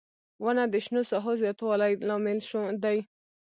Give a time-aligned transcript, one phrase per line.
[0.43, 2.39] •ونه د شنو ساحو زیاتوالي لامل
[2.83, 2.97] دی.